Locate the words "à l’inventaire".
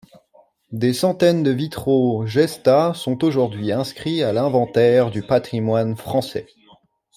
4.23-5.11